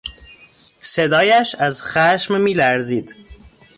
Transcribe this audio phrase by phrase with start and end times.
[0.81, 3.15] صدایش از خشم میلرزید.